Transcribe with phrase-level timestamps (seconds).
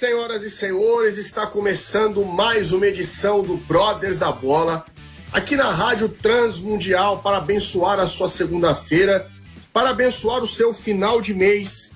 [0.00, 1.18] Senhoras e senhores.
[1.18, 4.86] Está começando mais uma edição do Brothers da Bola,
[5.30, 9.30] aqui na Rádio Transmundial, para abençoar a sua segunda-feira,
[9.74, 11.90] para abençoar o seu final de mês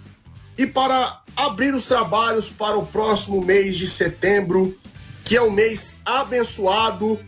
[0.59, 4.79] e para abrir os trabalhos para o próximo mês de setembro,
[5.25, 7.19] que é um mês abençoado,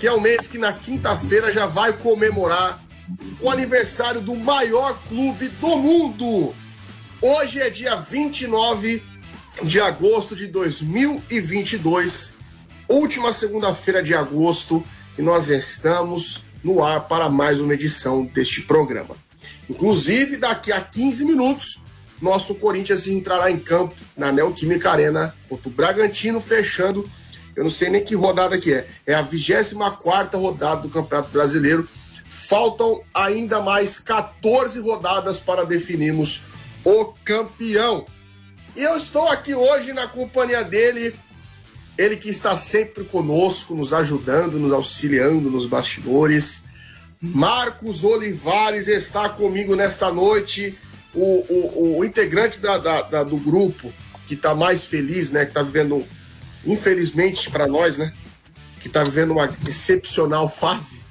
[0.00, 2.84] que é um mês que na quinta-feira já vai comemorar
[3.40, 6.52] o aniversário do maior clube do mundo.
[7.22, 9.17] Hoje é dia 29
[9.62, 12.32] de agosto de 2022,
[12.88, 14.84] última segunda-feira de agosto,
[15.18, 19.16] e nós estamos no ar para mais uma edição deste programa.
[19.68, 21.80] Inclusive, daqui a 15 minutos,
[22.20, 27.08] nosso Corinthians entrará em campo na Neoquímica Arena contra o Bragantino, fechando.
[27.54, 28.86] Eu não sei nem que rodada que é.
[29.06, 31.88] É a 24 rodada do Campeonato Brasileiro.
[32.28, 36.42] Faltam ainda mais 14 rodadas para definirmos
[36.84, 38.06] o campeão.
[38.78, 41.12] E eu estou aqui hoje na companhia dele,
[41.98, 46.62] ele que está sempre conosco, nos ajudando, nos auxiliando nos bastidores.
[47.20, 50.78] Marcos Olivares está comigo nesta noite,
[51.12, 53.92] o, o, o integrante da, da- da- do grupo
[54.28, 55.44] que está mais feliz, né?
[55.44, 56.06] Que está vivendo,
[56.64, 58.12] infelizmente para nós, né?
[58.80, 61.02] Que está vivendo uma excepcional fase.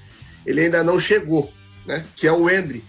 [0.46, 1.52] Ele ainda não chegou,
[1.86, 2.06] né?
[2.16, 2.82] Que é o Endre.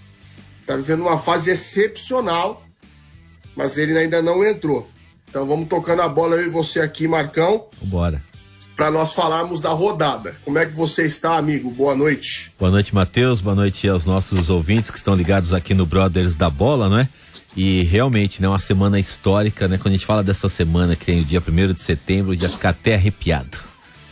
[0.60, 2.62] Está vivendo uma fase excepcional
[3.58, 4.88] mas ele ainda não entrou.
[5.28, 8.22] Então vamos tocando a bola eu e você aqui, Marcão, Bora.
[8.76, 10.36] para nós falarmos da rodada.
[10.44, 11.68] Como é que você está, amigo?
[11.72, 12.52] Boa noite.
[12.56, 13.40] Boa noite, Matheus.
[13.40, 17.08] Boa noite aos nossos ouvintes que estão ligados aqui no Brothers da Bola, não é?
[17.56, 19.76] E realmente, né, uma semana histórica, né?
[19.76, 22.68] Quando a gente fala dessa semana que tem o dia 1 de setembro, já fica
[22.68, 23.58] até arrepiado.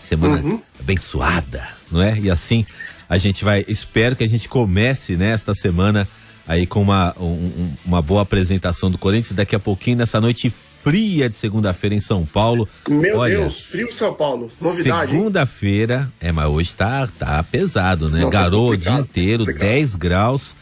[0.00, 2.18] Semana abençoada, não é?
[2.18, 2.66] E assim,
[3.08, 6.08] a gente vai, espero que a gente comece, né, esta semana
[6.46, 10.48] aí com uma, um- um- uma boa apresentação do Corinthians daqui a pouquinho, nessa noite
[10.50, 12.68] fria de segunda-feira em São Paulo.
[12.88, 14.48] Meu Olha, Deus, frio São Paulo.
[14.60, 15.10] Novidade?
[15.12, 18.20] Segunda-feira, é, mas hoje tá, tá pesado, né?
[18.20, 19.68] Não, tá Garou o dia complicado, inteiro, complicado.
[19.68, 20.56] 10 graus.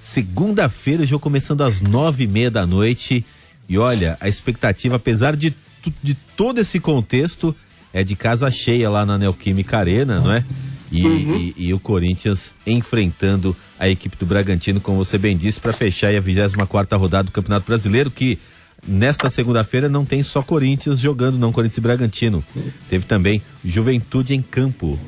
[0.00, 3.24] Segunda-feira, o jogo começando às nove e meia da noite.
[3.68, 5.54] E olha, a expectativa, apesar de,
[6.02, 7.54] de todo esse contexto,
[7.92, 10.44] é de casa cheia lá na Neoquímica Arena, não é?
[10.90, 11.36] E, Uhum.
[11.36, 16.14] e- e o Corinthians enfrentando a equipe do Bragantino, como você bem disse, para fechar
[16.14, 18.38] a 24 rodada do Campeonato Brasileiro, que
[18.86, 22.42] nesta segunda-feira não tem só Corinthians jogando, não, Corinthians e Bragantino.
[22.88, 24.98] Teve também Juventude em campo,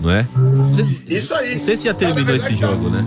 [0.00, 0.26] não é?
[1.06, 1.56] Isso aí.
[1.56, 3.04] Não sei se já terminou esse tá- jogo, né?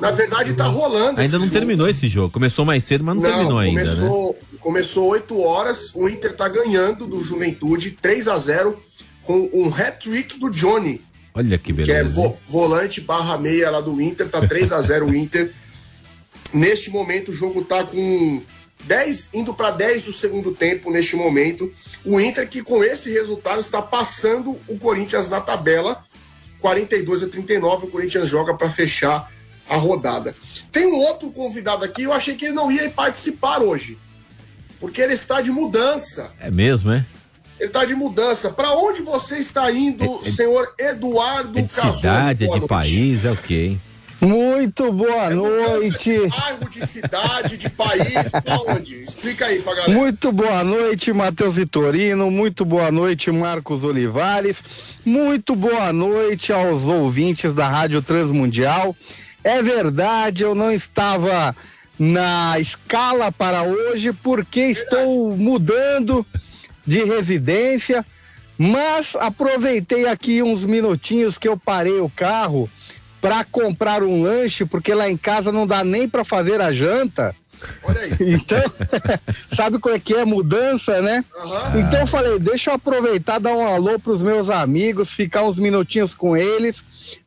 [0.00, 1.20] Na verdade, tá rolando.
[1.20, 1.58] Ainda não jogo.
[1.58, 2.30] terminou esse jogo.
[2.30, 3.90] Começou mais cedo, mas não, terminou ainda, né?
[3.96, 8.76] começou, Começou 8 horas, o Inter tá ganhando do Juventude 3 a 0
[9.22, 11.00] com um hat-trick do Johnny.
[11.38, 12.10] Olha que que é beleza.
[12.10, 15.52] vo- volante barra meia lá do Inter, tá 3 a 0 o Inter.
[16.52, 18.42] Neste momento o jogo tá com
[18.84, 21.72] 10 indo para 10 do segundo tempo neste momento.
[22.04, 26.04] O Inter que com esse resultado está passando o Corinthians na tabela.
[26.60, 29.30] 42 a 39, o Corinthians joga para fechar
[29.68, 30.34] a rodada.
[30.72, 33.96] Tem um outro convidado aqui, eu achei que ele não ia participar hoje.
[34.80, 36.32] Porque ele está de mudança.
[36.40, 37.04] É mesmo, é?
[37.58, 38.50] Ele está de mudança.
[38.50, 41.96] Para onde você está indo, É- é- senhor Eduardo É de Casoni?
[41.96, 42.68] cidade, é de noite.
[42.68, 43.80] país, é o quê, hein?
[44.20, 46.10] Muito boa É noite.
[46.12, 49.00] De bairro, de cidade, de país, pra onde?
[49.02, 49.92] Explica aí pra galera.
[49.92, 52.28] Muito boa noite, Matheus Vitorino.
[52.28, 54.60] Muito boa noite, Marcos Olivares.
[55.04, 58.94] Muito boa noite aos ouvintes da Rádio Transmundial.
[59.44, 61.54] É verdade, eu não estava
[61.96, 66.26] na escala para hoje porque estou mudando
[66.88, 68.04] de residência,
[68.56, 72.68] mas aproveitei aqui uns minutinhos que eu parei o carro
[73.20, 77.36] para comprar um lanche, porque lá em casa não dá nem para fazer a janta.
[77.82, 78.12] Olha aí.
[78.20, 78.62] Então,
[79.54, 81.24] sabe como é que é mudança, né?
[81.36, 81.80] Aham.
[81.80, 86.14] Então eu falei, deixa eu aproveitar, dar um alô pros meus amigos, ficar uns minutinhos
[86.14, 86.82] com eles,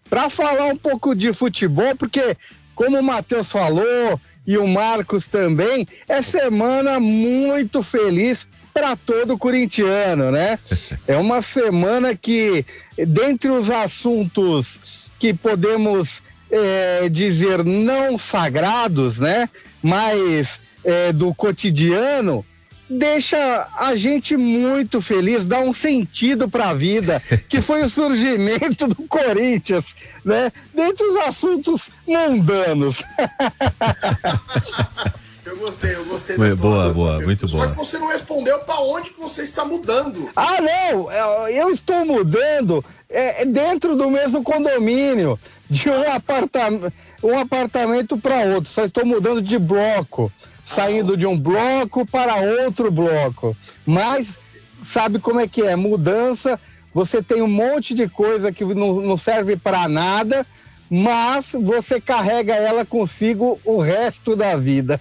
[0.09, 2.35] para falar um pouco de futebol, porque
[2.73, 10.31] como o Matheus falou e o Marcos também, é semana muito feliz para todo corintiano,
[10.31, 10.59] né?
[11.07, 12.65] É uma semana que,
[12.97, 14.79] dentre os assuntos
[15.19, 16.21] que podemos
[16.51, 19.49] é, dizer não sagrados, né?
[19.81, 22.45] Mas é, do cotidiano,
[22.89, 28.87] deixa a gente muito feliz, dá um sentido para a vida, que foi o surgimento
[28.87, 29.95] do Corinthians,
[30.25, 30.51] né?
[30.73, 33.03] Dentre os assuntos mundanos.
[35.51, 37.65] Eu gostei, eu gostei Foi, boa, boa, muito boa.
[37.65, 40.29] Só que você não respondeu para onde que você está mudando.
[40.33, 41.11] Ah, não,
[41.49, 45.37] eu estou mudando é, dentro do mesmo condomínio,
[45.69, 46.89] de um, apartam
[47.21, 50.31] um apartamento para outro, só estou mudando de bloco
[50.63, 53.53] saindo de um bloco para outro bloco.
[53.85, 54.39] Mas
[54.81, 55.75] sabe como é que é?
[55.75, 56.57] Mudança,
[56.93, 60.47] você tem um monte de coisa que não, não serve para nada,
[60.93, 64.99] mas você carrega ela consigo o resto da vida.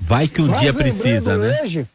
[0.00, 1.60] Vai que um mas dia precisa, né?
[1.60, 1.88] Hoje,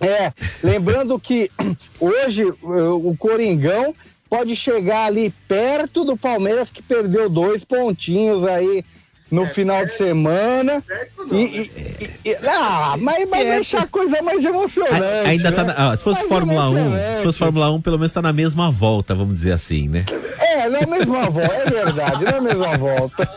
[0.00, 0.32] é,
[0.62, 1.50] lembrando que
[1.98, 3.92] hoje o Coringão
[4.28, 8.84] pode chegar ali perto do Palmeiras que perdeu dois pontinhos aí
[9.30, 10.84] no é, final de semana.
[11.16, 11.70] Não, e, né?
[12.00, 15.28] e, e, ah, mas vai é, deixar a coisa mais emocionante.
[15.28, 15.72] Ainda tá né?
[15.72, 18.22] tá na, ah, se fosse mais Fórmula 1, se fosse Fórmula 1, pelo menos tá
[18.22, 20.04] na mesma volta, vamos dizer assim, né?
[20.40, 23.28] É, na mesma volta, é verdade, na mesma volta.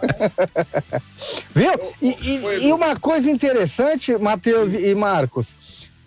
[1.54, 1.72] Viu?
[2.02, 5.56] E, e uma coisa interessante, Matheus e Marcos,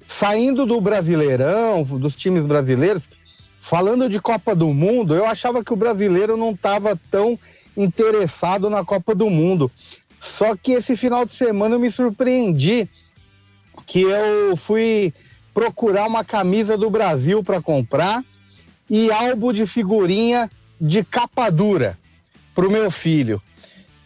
[0.06, 3.08] saindo do Brasileirão, dos times brasileiros,
[3.60, 7.38] falando de Copa do Mundo, eu achava que o brasileiro não estava tão
[7.76, 9.70] interessado na Copa do Mundo.
[10.20, 12.88] Só que esse final de semana eu me surpreendi
[13.86, 15.12] que eu fui
[15.52, 18.24] procurar uma camisa do Brasil para comprar
[18.88, 20.50] e álbum de figurinha
[20.80, 21.98] de capa dura
[22.54, 23.40] para o meu filho,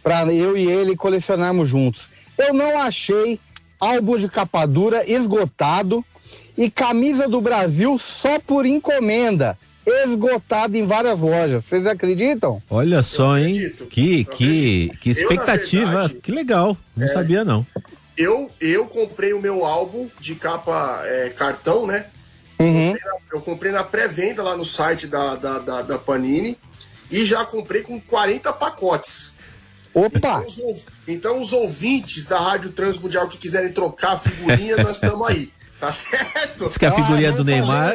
[0.02, 2.08] para eu e ele colecionarmos juntos.
[2.36, 3.40] Eu não achei
[3.78, 6.04] álbum de capa dura esgotado
[6.56, 11.64] e camisa do Brasil só por encomenda esgotado em várias lojas.
[11.64, 12.62] Vocês acreditam?
[12.68, 13.72] Olha só, hein?
[13.90, 15.86] Que, que, que expectativa.
[15.86, 16.76] Verdade, que legal.
[16.96, 17.66] Não é, sabia, não.
[18.16, 22.06] Eu, eu comprei o meu álbum de capa é, cartão, né?
[22.58, 22.94] Uhum.
[23.32, 26.58] Eu comprei na, na pré-venda lá no site da, da, da, da, Panini
[27.10, 29.32] e já comprei com 40 pacotes.
[29.94, 30.44] Opa!
[30.46, 35.50] Então os, então, os ouvintes da Rádio Transmundial que quiserem trocar figurinha, nós estamos aí.
[35.80, 36.66] Tá certo?
[36.66, 37.94] Diz que a figurinha ah, do Neymar.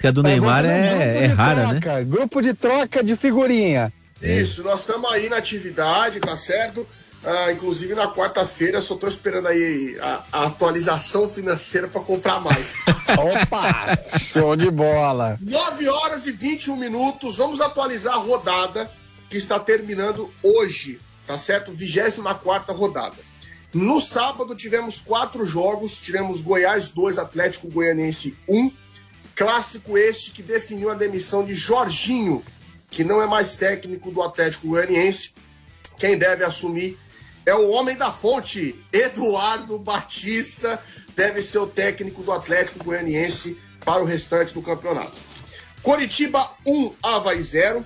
[0.00, 1.80] Que a do Neymar é, é rara, né?
[1.80, 2.04] troca, né?
[2.04, 3.92] Grupo de troca de figurinha.
[4.20, 6.86] Isso, nós estamos aí na atividade, tá certo?
[7.22, 12.72] Ah, inclusive na quarta-feira, só estou esperando aí a, a atualização financeira para comprar mais.
[13.12, 14.18] Opa!
[14.18, 15.38] Show de bola!
[15.42, 18.90] 9 horas e 21 minutos, vamos atualizar a rodada
[19.28, 21.72] que está terminando hoje, tá certo?
[21.72, 23.16] 24 rodada.
[23.72, 28.72] No sábado tivemos quatro jogos, tivemos Goiás 2, Atlético Goianense 1.
[29.40, 32.44] Clássico este que definiu a demissão de Jorginho,
[32.90, 35.32] que não é mais técnico do Atlético Goianiense.
[35.98, 36.98] Quem deve assumir
[37.46, 40.78] é o homem da fonte, Eduardo Batista,
[41.16, 45.16] deve ser o técnico do Atlético Goianiense para o restante do campeonato.
[45.80, 47.82] Coritiba 1, Havaí 0.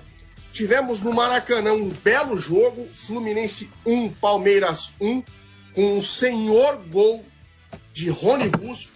[0.51, 5.23] Tivemos no Maracanã um belo jogo, Fluminense 1, Palmeiras 1
[5.73, 7.23] com um senhor gol
[7.93, 8.91] de Rony Russo.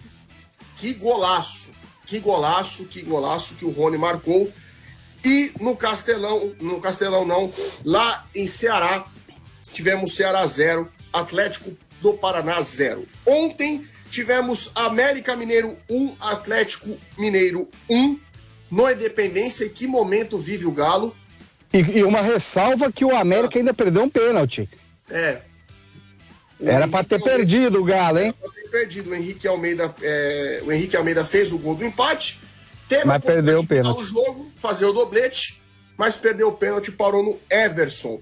[0.76, 1.72] Que golaço,
[2.10, 4.52] que golaço, que golaço que o Rony marcou.
[5.24, 7.52] E no Castelão, no Castelão não,
[7.84, 9.06] lá em Ceará,
[9.72, 11.72] tivemos Ceará 0, Atlético
[12.02, 13.06] do Paraná 0.
[13.24, 18.18] Ontem tivemos América Mineiro 1, Atlético Mineiro 1,
[18.72, 19.66] no Independência.
[19.66, 21.16] E que momento vive o Galo?
[21.72, 24.68] E, e uma ressalva que o América ainda perdeu um pênalti.
[25.08, 25.42] É,
[26.60, 28.34] era para ter perdido o Galo, hein?
[28.42, 29.10] Era perdido.
[29.10, 32.40] O Henrique Almeida, é, o Henrique Almeida fez o gol do empate.
[32.88, 34.00] Teve mas perdeu o pênalti.
[34.00, 35.62] o jogo, fazer o doblete,
[35.96, 38.20] mas perdeu o pênalti e parou no Everson.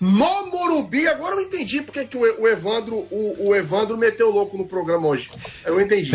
[0.00, 4.64] No Morumbi, agora eu entendi porque que o Evandro, o, o Evandro meteu louco no
[4.64, 5.28] programa hoje.
[5.64, 6.12] Eu entendi.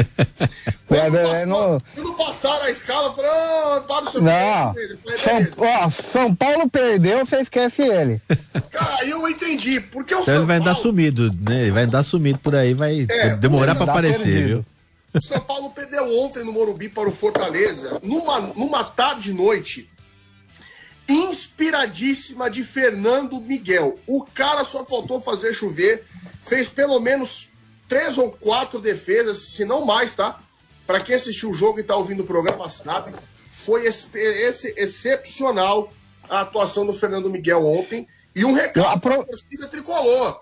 [0.87, 1.81] Quando, é, passou, no...
[1.95, 4.73] quando passaram a escala, eu falei, oh, para o seu Não.
[4.73, 8.21] Falei, São, ó, São Paulo perdeu, você esquece ele.
[8.69, 9.79] Cara, eu entendi.
[9.79, 10.71] Porque o então São ele vai Paulo...
[10.71, 11.61] andar sumido, né?
[11.63, 14.47] Ele vai andar sumido por aí, vai é, demorar para aparecer, perdido.
[14.47, 14.65] viu?
[15.15, 19.89] O São Paulo perdeu ontem no Morumbi para o Fortaleza, numa, numa tarde e noite
[21.07, 23.99] inspiradíssima de Fernando Miguel.
[24.07, 26.05] O cara só faltou fazer chover,
[26.41, 27.51] fez pelo menos
[27.87, 30.39] três ou quatro defesas, se não mais, tá?
[30.85, 33.13] Para quem assistiu o jogo e está ouvindo o programa sabe,
[33.51, 35.93] foi esse, esse, excepcional
[36.29, 38.07] a atuação do Fernando Miguel ontem.
[38.35, 40.41] E um recado para a torcida tricolor: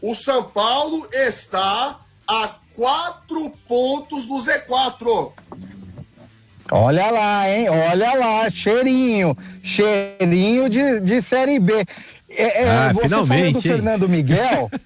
[0.00, 5.32] o São Paulo está a quatro pontos do Z4.
[6.70, 7.68] Olha lá, hein?
[7.68, 11.84] Olha lá, cheirinho, cheirinho de, de Série B.
[12.30, 14.70] É, é, ah, você finalmente, falou do Fernando Miguel.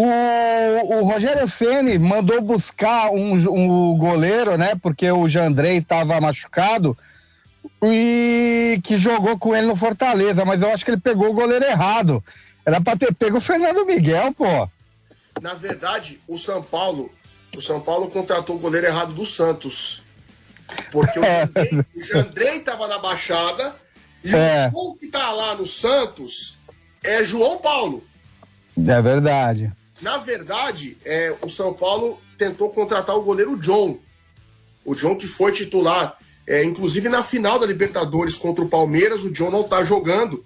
[0.00, 4.74] O, o Rogério Ceni mandou buscar um, um goleiro, né?
[4.80, 6.96] Porque o Jandrei estava machucado
[7.82, 11.64] e que jogou com ele no Fortaleza, mas eu acho que ele pegou o goleiro
[11.64, 12.22] errado.
[12.64, 14.68] Era para ter pego o Fernando Miguel, pô.
[15.40, 17.10] Na verdade, o São Paulo,
[17.56, 20.04] o São Paulo contratou o goleiro errado do Santos.
[20.90, 21.40] Porque o É.
[21.46, 23.74] Jandrei, o Jandrei tava na Baixada
[24.24, 24.70] e É.
[24.74, 26.58] o que tá lá no Santos
[27.02, 28.04] é João Paulo.
[28.76, 29.72] É verdade.
[30.00, 33.98] Na verdade, é, o São Paulo tentou contratar o goleiro John.
[34.84, 39.30] O John que foi titular, é, inclusive na final da Libertadores contra o Palmeiras, o
[39.32, 40.44] John não tá jogando.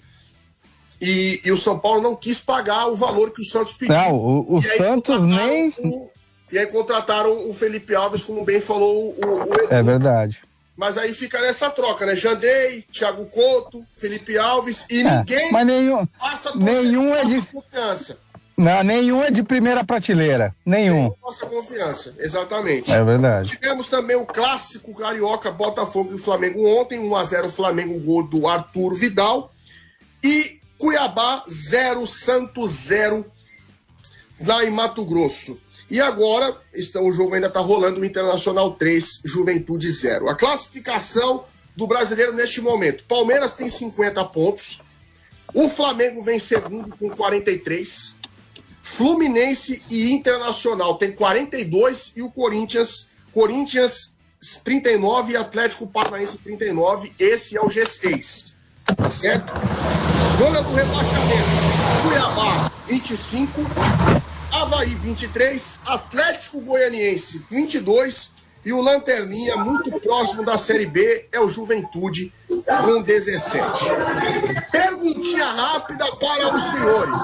[1.00, 3.94] E, e o São Paulo não quis pagar o valor que o Santos pediu.
[3.96, 5.74] Não, o, o Santos nem.
[5.78, 6.10] o-
[6.52, 9.66] e aí contrataram o Felipe Alves, como bem falou o, o Edu.
[9.74, 10.40] É verdade.
[10.76, 12.14] Mas aí fica nessa troca, né?
[12.14, 17.42] Jandrei, Thiago Couto, Felipe Alves e É, ninguém mas nenhum, passa nenhum é nossa de-
[17.42, 18.18] confiança.
[18.56, 20.54] não, nenhum é de primeira prateleira.
[20.64, 21.12] Nenhum.
[21.22, 22.90] Nossa confiança, exatamente.
[22.90, 23.50] É verdade.
[23.50, 29.52] Tivemos também o clássico carioca Botafogo e Flamengo ontem, 1x0 Flamengo, gol do Arthur Vidal.
[30.24, 33.24] E Cuiabá 0, Santos 0
[34.44, 35.60] lá em Mato Grosso.
[35.92, 40.26] E agora, está, o jogo ainda está rolando, o Internacional 3, Juventude 0.
[40.26, 41.44] A classificação
[41.76, 44.80] do brasileiro neste momento: Palmeiras tem 50 pontos,
[45.52, 48.16] o Flamengo vem segundo com 43,
[48.80, 54.14] Fluminense e Internacional tem 42 e o Corinthians, Corinthians
[54.64, 57.12] 39 e Atlético Paranaense 39.
[57.18, 58.54] Esse é o G6.
[58.96, 59.52] Tá certo?
[60.38, 61.50] Zona do rebaixamento.
[62.02, 63.60] Cuiabá 25,
[64.52, 68.30] Havaí 23, Atlético Goianiense 22
[68.64, 72.32] e o Lanterninha, muito próximo da Série B, é o Juventude
[72.84, 73.84] com 17.
[74.70, 77.22] Perguntinha rápida para os senhores.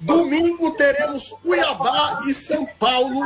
[0.00, 3.20] Domingo teremos Cuiabá e São Paulo.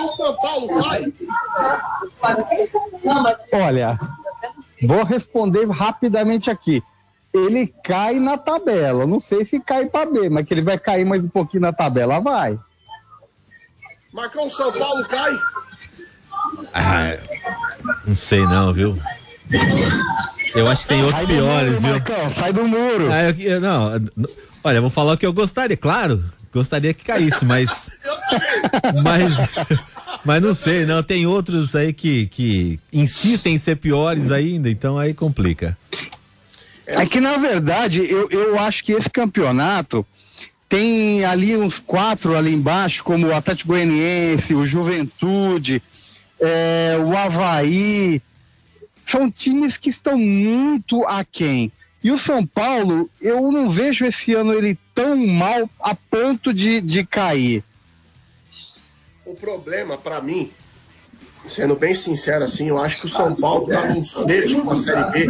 [0.00, 1.12] O São Paulo cai.
[3.52, 3.98] Olha,
[4.82, 6.82] vou responder rapidamente aqui.
[7.34, 9.06] Ele cai na tabela.
[9.06, 11.72] Não sei se cai para B, mas que ele vai cair mais um pouquinho na
[11.72, 12.58] tabela, vai.
[14.12, 15.32] Marcão, São Paulo cai.
[16.72, 17.16] Ah,
[18.06, 18.98] não sei não, viu?
[20.54, 21.90] Eu acho que tem outros piores, muro, viu?
[21.90, 23.12] Marcão, sai do muro.
[23.12, 23.92] Ah, eu- eu- não,
[24.64, 27.90] olha, eu vou falar o que eu gostaria, claro, gostaria que caísse, mas,
[28.72, 29.02] Eu também.
[29.04, 29.34] mas,
[30.24, 34.98] mas não sei, não, tem outros aí que, que insistem em ser piores ainda, então
[34.98, 35.76] aí complica.
[36.86, 40.06] É que, na verdade, eu, eu acho que esse campeonato
[40.68, 45.82] tem ali uns quatro ali embaixo, como o Atlético Goianiense, o Juventude,
[46.40, 48.22] é, o Havaí.
[49.04, 51.72] São times que estão muito aquém.
[52.02, 56.80] E o São Paulo, eu não vejo esse ano ele tão mal a ponto de,
[56.80, 57.64] de cair.
[59.28, 60.50] O problema, pra mim,
[61.46, 64.76] sendo bem sincero assim, eu acho que o São Paulo tá num flerte com a
[64.76, 65.26] Série B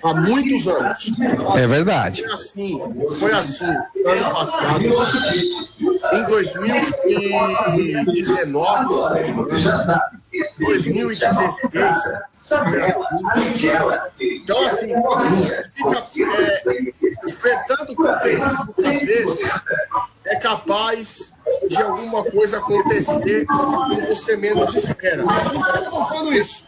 [0.00, 1.10] há muitos anos.
[1.56, 2.22] É verdade.
[2.22, 2.80] Foi assim,
[3.18, 4.84] foi assim ano passado,
[6.12, 8.94] em 2019,
[10.60, 12.12] 2016, foi assim.
[14.20, 14.92] Então, assim,
[15.74, 16.62] fica é,
[17.26, 19.50] enfrentando o campeonato, às vezes,
[20.26, 21.32] é capaz
[21.68, 25.22] de alguma coisa acontecer que você menos espera.
[25.22, 26.66] Por que eu tô falando isso?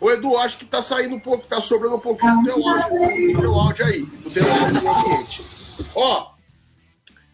[0.00, 3.34] O Edu, acho que tá saindo um pouco, tá sobrando um pouquinho do teu áudio,
[3.34, 5.46] do teu áudio aí, do teu áudio no ambiente.
[5.94, 6.32] Ó,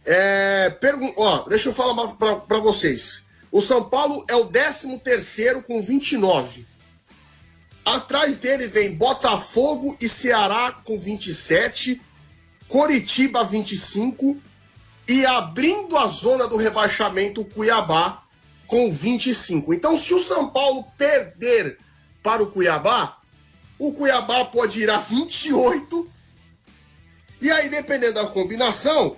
[0.04, 3.26] é, pergun ó, deixa eu falar para vocês.
[3.52, 6.66] O São Paulo é o 13 terceiro com 29.
[7.84, 12.00] Atrás dele vem Botafogo e Ceará com 27,
[12.66, 14.36] Coritiba 25
[15.08, 18.22] e abrindo a zona do rebaixamento o Cuiabá
[18.66, 19.72] com 25.
[19.72, 21.78] Então, se o São Paulo perder
[22.22, 23.18] para o Cuiabá,
[23.78, 26.10] o Cuiabá pode ir a 28.
[27.40, 29.16] E aí, dependendo da combinação,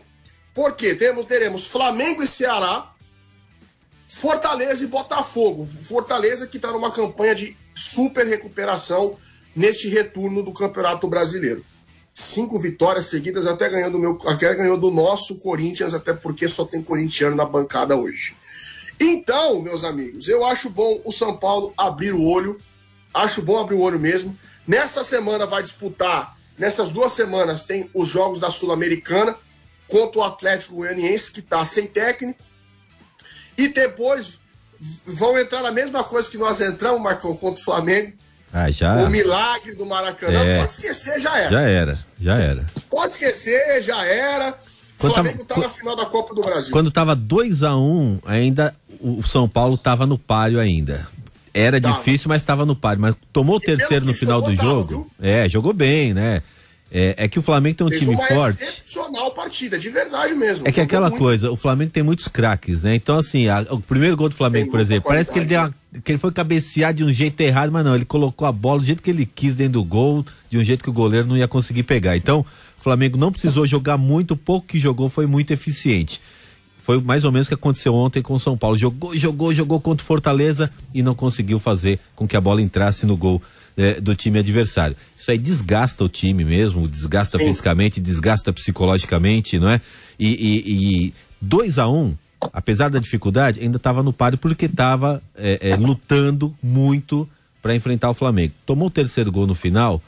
[0.54, 2.92] porque temos, teremos Flamengo e Ceará,
[4.07, 5.66] Fortaleza e Botafogo.
[5.66, 9.16] Fortaleza que está numa campanha de super recuperação
[9.54, 11.64] neste retorno do Campeonato Brasileiro.
[12.20, 16.64] Cinco vitórias seguidas, até ganhando do meu, até ganhou do nosso Corinthians, até porque só
[16.64, 18.34] tem corintiano na bancada hoje.
[18.98, 22.58] Então, meus amigos, eu acho bom o São Paulo abrir o olho.
[23.14, 24.37] Acho bom abrir o olho mesmo.
[24.66, 29.37] Nessa semana vai disputar, nessas duas semanas tem os jogos da Sul-Americana
[29.87, 32.42] contra o Atlético Goianiense, que está sem técnico.
[33.56, 34.40] E depois
[35.06, 38.12] vão entrar na mesma coisa que nós entramos, Marcão, contra o Flamengo.
[38.52, 38.95] Ah, já.
[39.05, 40.61] O milagre do Maracanã, é.
[40.61, 41.50] pode esquecer, já era.
[41.50, 42.67] Já era, já era.
[42.88, 44.59] Pode esquecer, já era.
[44.99, 46.73] O Flamengo tava, tá na final da Copa do Brasil.
[46.73, 51.07] Quando tava 2 a 1 um, ainda o São Paulo tava no páreo ainda.
[51.55, 51.97] Era tava.
[51.97, 53.00] difícil, mas estava no páreo.
[53.00, 55.11] Mas tomou o terceiro no final do jogo.
[55.21, 56.43] é, jogou bem, né?
[56.90, 58.62] É, é, que o Flamengo tem um Fez time uma forte.
[58.62, 60.67] excepcional partida, de verdade mesmo.
[60.67, 61.23] É que aquela muito.
[61.23, 62.95] coisa, o Flamengo tem muitos craques, né?
[62.95, 65.75] Então, assim, a, o primeiro gol do Flamengo, por exemplo, parece que ele, deu uma,
[66.04, 68.87] que ele foi cabecear de um jeito errado, mas não, ele colocou a bola do
[68.87, 71.49] jeito que ele quis dentro do gol, de um jeito que o goleiro não ia
[71.49, 72.16] conseguir pegar.
[72.16, 76.21] Então, o Flamengo não precisou jogar muito, o pouco que jogou foi muito eficiente.
[76.83, 78.76] Foi mais ou menos o que aconteceu ontem com o São Paulo.
[78.76, 83.04] Jogou, jogou, jogou contra o Fortaleza e não conseguiu fazer com que a bola entrasse
[83.04, 83.42] no gol
[83.76, 84.97] é, do time adversário.
[85.18, 87.47] Isso aí desgasta o time mesmo, desgasta Sim.
[87.47, 89.80] fisicamente, desgasta psicologicamente, não é?
[90.18, 92.14] E 2 a 1 um,
[92.52, 97.28] apesar da dificuldade, ainda estava no páreo porque estava é, é, lutando muito
[97.61, 98.54] para enfrentar o Flamengo.
[98.64, 100.00] Tomou o terceiro gol no final,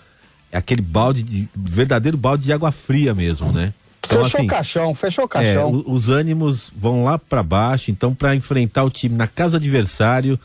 [0.52, 3.72] é aquele balde de verdadeiro balde de água fria mesmo, né?
[3.98, 5.84] Então, fechou assim, o caixão, fechou o é, caixão.
[5.86, 10.38] É, os ânimos vão lá para baixo, então para enfrentar o time na casa adversário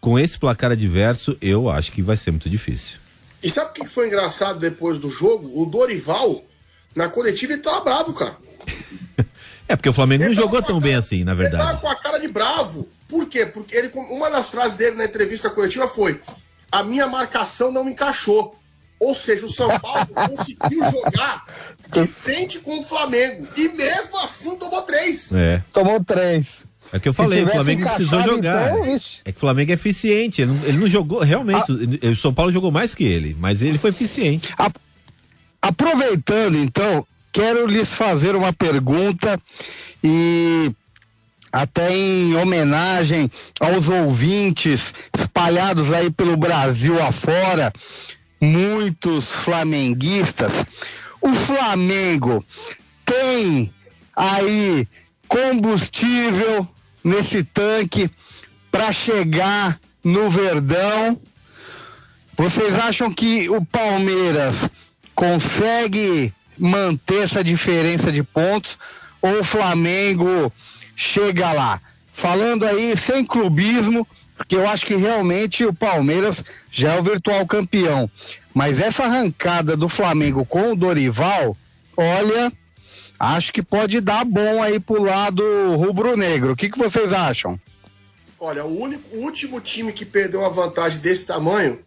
[0.00, 2.98] com esse placar adverso, eu acho que vai ser muito difícil.
[3.42, 5.50] E sabe o que foi engraçado depois do jogo?
[5.60, 6.44] O Dorival,
[6.94, 8.36] na coletiva, ele tava bravo, cara.
[9.74, 11.62] É, porque o Flamengo ele não jogou tão cara, bem assim, na verdade.
[11.62, 12.88] Ele tava com a cara de bravo.
[13.08, 13.44] Por quê?
[13.44, 16.20] Porque ele, uma das frases dele na entrevista coletiva foi:
[16.70, 18.56] a minha marcação não encaixou.
[19.00, 21.44] Ou seja, o São Paulo conseguiu jogar
[21.92, 23.48] de frente com o Flamengo.
[23.56, 25.32] E mesmo assim tomou três.
[25.32, 25.62] É.
[25.72, 26.46] Tomou três.
[26.92, 28.78] É que eu falei, o Flamengo precisou jogar.
[28.78, 30.42] Então, é que o Flamengo é eficiente.
[30.42, 31.64] Ele não, ele não jogou, realmente.
[32.06, 32.10] A...
[32.10, 34.54] O São Paulo jogou mais que ele, mas ele foi eficiente.
[34.56, 34.70] A...
[35.60, 37.04] Aproveitando, então,
[37.34, 39.38] quero lhes fazer uma pergunta
[40.02, 40.70] e
[41.52, 47.72] até em homenagem aos ouvintes espalhados aí pelo Brasil afora
[48.40, 50.64] muitos flamenguistas.
[51.20, 52.44] O Flamengo
[53.04, 53.74] tem
[54.14, 54.86] aí
[55.26, 56.68] combustível
[57.02, 58.08] nesse tanque
[58.70, 61.20] para chegar no Verdão.
[62.36, 64.70] Vocês acham que o Palmeiras
[65.16, 68.78] consegue manter essa diferença de pontos
[69.20, 70.52] ou o Flamengo
[70.94, 71.80] chega lá?
[72.12, 77.46] Falando aí sem clubismo, porque eu acho que realmente o Palmeiras já é o virtual
[77.46, 78.10] campeão.
[78.52, 81.56] Mas essa arrancada do Flamengo com o Dorival,
[81.96, 82.52] olha,
[83.18, 85.42] acho que pode dar bom aí pro lado
[85.76, 86.52] rubro-negro.
[86.52, 87.58] O que, que vocês acham?
[88.38, 91.78] Olha, o, único, o último time que perdeu uma vantagem desse tamanho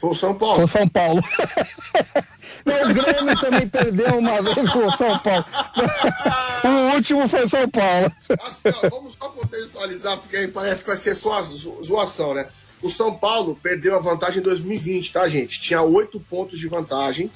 [0.00, 0.56] foi o São Paulo.
[0.56, 1.20] Foi o São Paulo.
[2.64, 5.44] o Grêmio também perdeu uma vez com o São Paulo.
[6.64, 8.10] o último foi São Paulo.
[8.42, 12.48] Assim, vamos só contextualizar, porque aí parece que vai ser só zoação, né?
[12.80, 15.60] O São Paulo perdeu a vantagem em 2020, tá, gente?
[15.60, 17.30] Tinha oito pontos de vantagem.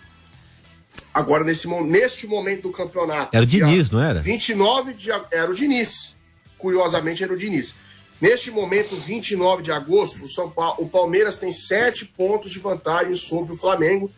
[1.13, 3.37] Agora, nesse, neste momento do campeonato.
[3.37, 4.23] Era o Diniz, não era?
[4.23, 6.17] 29 de Era o Diniz.
[6.57, 7.75] Curiosamente, era o Diniz.
[8.21, 13.17] Neste momento, 29 de agosto, o, São Paulo, o Palmeiras tem sete pontos de vantagem
[13.17, 14.11] sobre o Flamengo.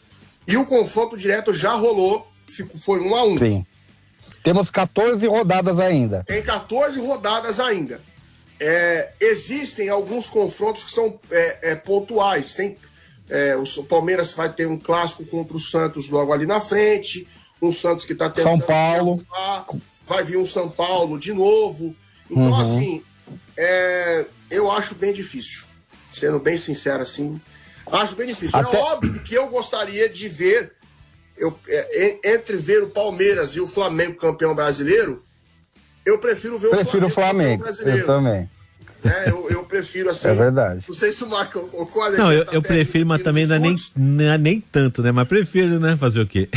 [0.46, 2.26] E o confronto direto já rolou,
[2.82, 3.38] foi um a um.
[3.38, 3.66] Sim.
[4.42, 6.22] Temos 14 rodadas ainda.
[6.24, 8.00] Tem 14 rodadas ainda.
[8.60, 12.54] É, existem alguns confrontos que são é, é, pontuais.
[12.54, 12.76] Tem,
[13.28, 17.26] é, o Palmeiras vai ter um clássico contra o Santos logo ali na frente.
[17.60, 18.58] Um Santos que está tentando.
[18.58, 19.26] São Paulo.
[20.06, 21.94] vai vir um São Paulo de novo.
[22.30, 22.60] Então, uhum.
[22.60, 23.02] assim,
[23.56, 25.64] é, eu acho bem difícil.
[26.12, 27.40] Sendo bem sincero, assim,
[27.86, 28.58] acho bem difícil.
[28.58, 28.76] É Até...
[28.76, 30.72] É óbvio que eu gostaria de ver,
[31.36, 35.22] eu, é, entre ver o Palmeiras e o Flamengo campeão brasileiro,
[36.04, 38.50] eu prefiro ver prefiro o Flamengo, o Flamengo eu também.
[39.04, 40.28] É, eu, eu, prefiro assim.
[40.28, 40.84] É verdade.
[40.88, 43.76] Não sei se o Marco é Não, eu, eu prefiro, mas também não é, nem,
[43.94, 45.12] não é nem tanto, né?
[45.12, 45.96] Mas prefiro, né?
[45.96, 46.48] Fazer o quê?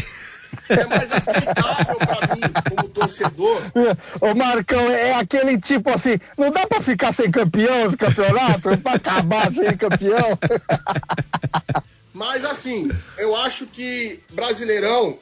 [0.69, 3.61] É mais aceitável pra mim, como torcedor.
[4.21, 8.77] Ô Marcão, é aquele tipo assim, não dá pra ficar sem campeão esse campeonato?
[8.77, 10.37] pra acabar sem campeão?
[12.13, 15.17] Mas assim, eu acho que Brasileirão,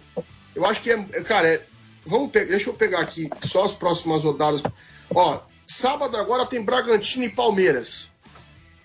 [0.56, 0.98] eu acho que é.
[1.24, 1.62] Cara, é,
[2.06, 4.64] vamos pegar, deixa eu pegar aqui só as próximas rodadas.
[5.14, 8.10] Ó, sábado agora tem Bragantino e Palmeiras.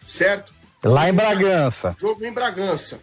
[0.06, 0.52] Certo?
[0.84, 1.96] Lá em Bragança.
[1.98, 3.00] Jogo em Bragança.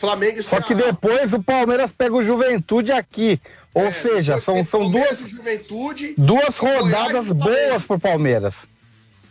[0.00, 3.40] Flamengo e Só que depois o Palmeiras pega o Juventude aqui.
[3.74, 8.54] Ou é, seja, são, são duas, Juventude, duas rodadas boas pro Palmeiras.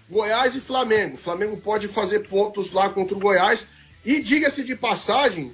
[0.10, 1.16] Goiás e Flamengo.
[1.16, 3.66] O Flamengo pode fazer pontos lá contra o Goiás.
[4.06, 5.54] E diga-se de passagem,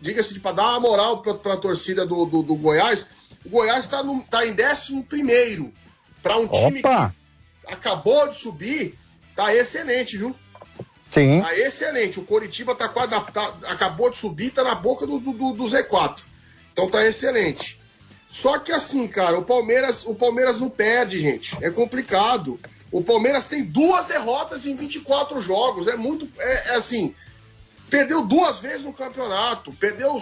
[0.00, 3.06] diga-se para dar uma moral para a torcida do, do, do, Goiás,
[3.44, 5.72] o Goiás está tá em 11 primeiro.
[6.22, 7.14] Para um time Opa.
[7.66, 8.98] que acabou de subir,
[9.36, 10.34] tá excelente, viu?
[11.10, 11.40] Sim.
[11.40, 12.20] Tá excelente.
[12.20, 13.10] O Coritiba tá quase.
[13.10, 16.22] Tá, acabou de subir, tá na boca do, do, do Z4.
[16.72, 17.80] Então tá excelente.
[18.28, 21.56] Só que assim, cara, o Palmeiras, o Palmeiras não perde, gente.
[21.64, 22.60] É complicado.
[22.92, 25.88] O Palmeiras tem duas derrotas em 24 jogos.
[25.88, 26.28] É muito.
[26.38, 27.14] É, é assim.
[27.88, 29.72] Perdeu duas vezes no campeonato.
[29.72, 30.20] Perdeu.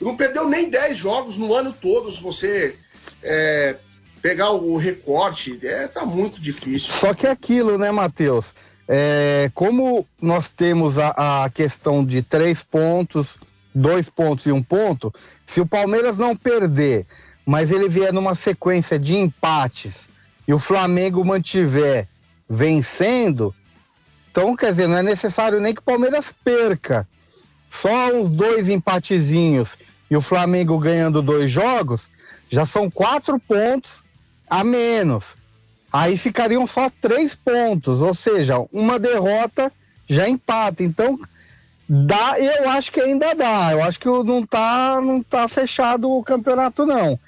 [0.00, 2.76] Não perdeu nem 10 jogos no ano todo, se você
[3.22, 3.76] é,
[4.20, 5.58] pegar o recorte.
[5.64, 6.92] É, tá muito difícil.
[6.92, 8.52] Só que é aquilo, né, Matheus?
[8.94, 13.38] É, como nós temos a, a questão de três pontos,
[13.74, 15.10] dois pontos e um ponto,
[15.46, 17.06] se o Palmeiras não perder,
[17.46, 20.06] mas ele vier numa sequência de empates
[20.46, 22.06] e o Flamengo mantiver
[22.46, 23.54] vencendo,
[24.30, 27.08] então quer dizer, não é necessário nem que o Palmeiras perca.
[27.70, 29.74] Só os dois empatezinhos
[30.10, 32.10] e o Flamengo ganhando dois jogos,
[32.50, 34.04] já são quatro pontos
[34.50, 35.34] a menos.
[35.92, 39.70] Aí ficariam só três pontos, ou seja, uma derrota
[40.08, 40.82] já empata.
[40.82, 41.18] Então,
[41.86, 43.72] dá, eu acho que ainda dá.
[43.72, 47.20] Eu acho que não tá, não tá fechado o campeonato, não.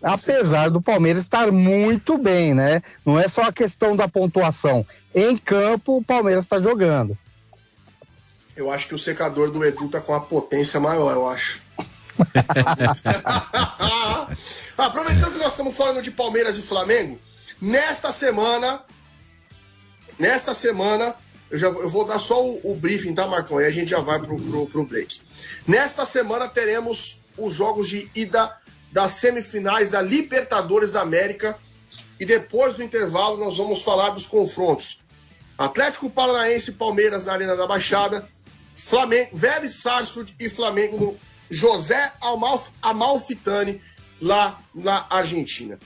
[0.00, 2.80] Apesar do Palmeiras estar muito bem, né?
[3.04, 4.86] Não é só a questão da pontuação.
[5.14, 7.18] Em campo, o Palmeiras está jogando.
[8.56, 11.60] Eu acho que o secador do Edu tá com a potência maior, eu acho.
[14.78, 17.18] Aproveitando que nós estamos falando de Palmeiras e Flamengo,
[17.62, 18.82] Nesta semana,
[20.18, 21.14] nesta semana,
[21.48, 23.60] eu, já, eu vou dar só o, o briefing, tá, Marcão?
[23.60, 25.20] E a gente já vai pro, pro, pro break.
[25.64, 28.52] Nesta semana teremos os jogos de ida
[28.90, 31.56] das semifinais da Libertadores da América.
[32.18, 35.00] E depois do intervalo, nós vamos falar dos confrontos.
[35.56, 38.28] Atlético Paranaense e Palmeiras na Arena da Baixada.
[38.74, 41.16] Flamengo, Vélez Sarsfield e Flamengo no
[41.48, 43.80] José Amalf, Amalfitani,
[44.20, 45.78] lá na Argentina.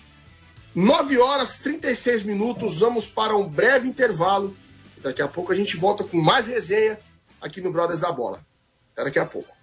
[0.77, 4.55] 9 horas 36 minutos, vamos para um breve intervalo.
[4.99, 7.01] Daqui a pouco a gente volta com mais resenha
[7.41, 8.45] aqui no Brothers da Bola.
[8.93, 9.57] Até daqui a pouco.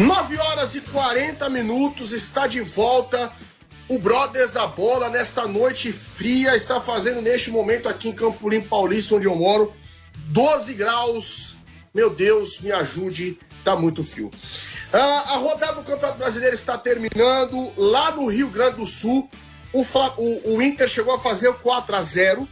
[0.00, 3.32] Nove horas e 40 minutos, está de volta
[3.90, 8.68] o Brothers da Bola, nesta noite fria, está fazendo neste momento aqui em Campo Limpo
[8.68, 9.74] Paulista, onde eu moro,
[10.28, 11.56] 12 graus.
[11.92, 14.30] Meu Deus, me ajude, tá muito frio.
[14.92, 19.28] Ah, a rodada do Campeonato Brasileiro está terminando lá no Rio Grande do Sul.
[19.72, 22.48] O, o, o Inter chegou a fazer o 4 a 0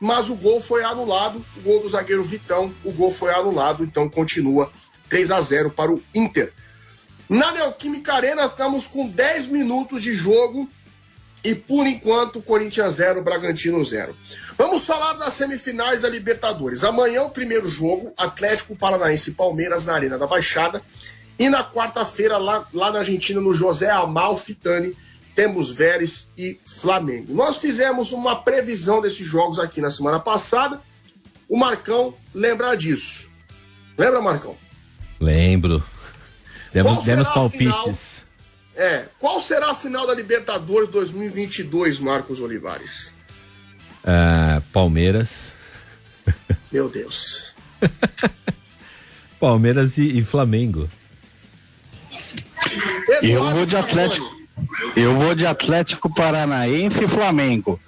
[0.00, 1.42] mas o gol foi anulado.
[1.56, 4.72] O gol do zagueiro Vitão, o gol foi anulado, então continua
[5.08, 6.52] 3 a 0 para o Inter.
[7.28, 10.68] Na Neoquímica Arena estamos com 10 minutos de jogo
[11.42, 14.16] e por enquanto Corinthians 0, Bragantino 0.
[14.56, 16.84] Vamos falar das semifinais da Libertadores.
[16.84, 20.82] Amanhã o primeiro jogo, Atlético Paranaense e Palmeiras na Arena da Baixada.
[21.38, 24.96] E na quarta-feira, lá, lá na Argentina, no José Amalfitani,
[25.34, 27.34] temos Vélez e Flamengo.
[27.34, 30.80] Nós fizemos uma previsão desses jogos aqui na semana passada.
[31.48, 33.30] O Marcão lembra disso.
[33.98, 34.56] Lembra, Marcão?
[35.20, 35.82] Lembro.
[36.74, 38.24] Demos, demos palpites.
[38.72, 43.14] Final, é, qual será a final da Libertadores 2022, Marcos Olivares?
[44.02, 45.52] Uh, Palmeiras.
[46.72, 47.54] Meu Deus.
[49.38, 50.90] Palmeiras e, e Flamengo.
[53.22, 54.34] Eduardo eu vou de Atlético.
[54.96, 57.80] Eu vou de Atlético Paranaense e Flamengo.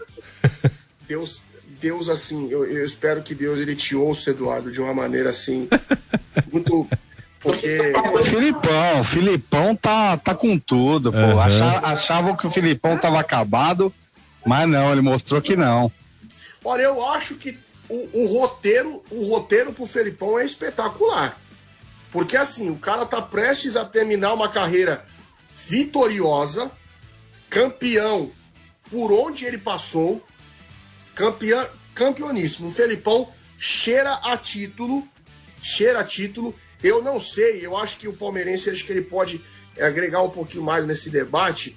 [1.08, 1.42] Deus,
[1.80, 5.68] Deus assim, eu, eu, espero que Deus ele te ouça, Eduardo, de uma maneira assim
[6.52, 6.88] muito
[7.46, 7.92] porque.
[8.24, 11.18] Filipão, Filipão tá, tá com tudo, pô.
[11.18, 11.40] Uhum.
[11.40, 13.92] Achava, achavam que o Filipão tava acabado,
[14.44, 15.90] mas não, ele mostrou que não.
[16.64, 17.56] Olha, eu acho que
[17.88, 21.40] o, o roteiro, o roteiro pro Felipão é espetacular.
[22.10, 25.04] Porque assim, o cara tá prestes a terminar uma carreira
[25.68, 26.70] vitoriosa,
[27.48, 28.30] campeão
[28.90, 30.24] por onde ele passou,
[31.14, 32.68] campeão, campeoníssimo.
[32.68, 33.28] O Felipão
[33.58, 35.06] cheira a título,
[35.62, 39.42] cheira a título eu não sei, eu acho que o palmeirense acho que ele pode
[39.76, 41.76] é, agregar um pouquinho mais nesse debate.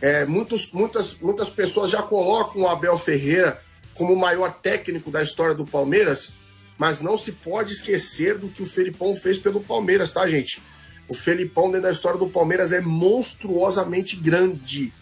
[0.00, 3.62] É, muitos, muitas, muitas pessoas já colocam o Abel Ferreira
[3.94, 6.32] como o maior técnico da história do Palmeiras,
[6.78, 10.62] mas não se pode esquecer do que o Felipão fez pelo Palmeiras, tá, gente?
[11.06, 14.92] O Felipão, dentro da história do Palmeiras, é monstruosamente grande.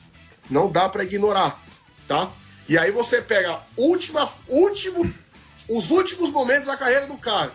[0.51, 1.63] Não dá para ignorar,
[2.09, 2.33] tá?
[2.69, 5.15] E aí você pega última, último,
[5.69, 7.53] os últimos momentos da carreira do cara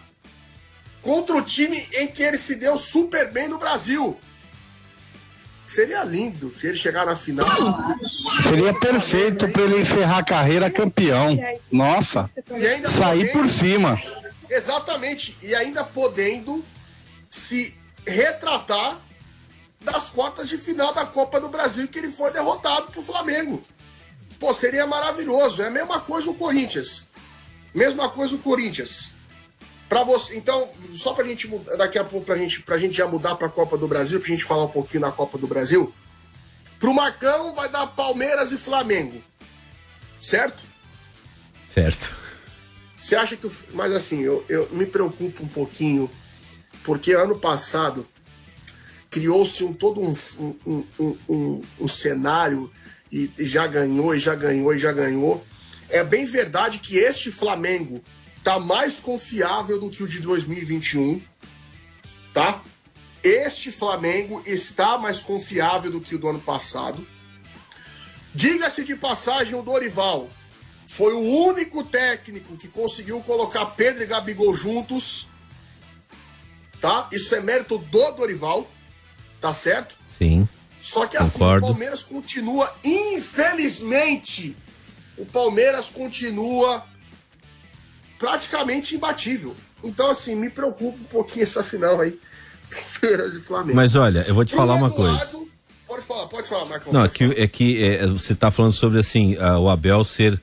[1.04, 4.18] contra o time em que ele se deu super bem no Brasil.
[5.68, 7.48] Seria lindo se ele chegar na final.
[8.42, 11.38] Seria perfeito para ele encerrar a carreira campeão.
[11.72, 12.30] Nossa,
[12.98, 14.02] sair por cima.
[14.50, 15.36] Exatamente.
[15.42, 16.64] E ainda podendo
[17.30, 19.00] se retratar
[19.82, 23.62] das quartas de final da Copa do Brasil que ele foi derrotado pro Flamengo.
[24.40, 25.62] Pô, seria maravilhoso.
[25.64, 27.06] É a mesma coisa o Corinthians.
[27.74, 29.16] Mesma coisa o Corinthians.
[29.94, 33.36] Para você, então, só pra gente daqui a pouco pra gente, pra gente já mudar
[33.36, 35.94] pra Copa do Brasil, pra gente falar um pouquinho da Copa do Brasil.
[36.80, 39.22] Pro Marcão vai dar Palmeiras e Flamengo.
[40.20, 40.64] Certo?
[41.70, 42.16] Certo.
[43.00, 43.48] Você acha que.
[43.72, 46.10] Mas assim, eu, eu me preocupo um pouquinho,
[46.84, 48.04] porque ano passado
[49.12, 50.16] criou-se um, todo um,
[50.66, 52.68] um, um, um, um cenário
[53.12, 55.46] e, e já ganhou, e já ganhou, e já ganhou.
[55.88, 58.04] É bem verdade que este Flamengo
[58.44, 61.22] tá mais confiável do que o de 2021,
[62.34, 62.62] tá?
[63.24, 67.08] Este Flamengo está mais confiável do que o do ano passado.
[68.36, 70.30] Diga-se de passagem, o Dorival
[70.86, 75.30] foi o único técnico que conseguiu colocar Pedro e Gabigol juntos,
[76.82, 77.08] tá?
[77.12, 78.70] Isso é mérito do Dorival,
[79.40, 79.96] tá certo?
[80.10, 80.48] Sim.
[80.82, 81.66] Só que assim, Concordo.
[81.66, 84.58] o Palmeiras continua, infelizmente,
[85.18, 86.86] o Palmeiras continua
[88.24, 89.54] praticamente imbatível.
[89.84, 92.18] Então, assim, me preocupa um pouquinho essa final aí.
[93.02, 93.76] Palmeiras e Flamengo.
[93.76, 95.44] Mas olha, eu vou te Pro falar uma Eduardo- coisa.
[95.86, 96.94] Pode falar, pode falar, Marcão.
[96.94, 100.42] Não, é que, é que é, você está falando sobre assim a- o Abel ser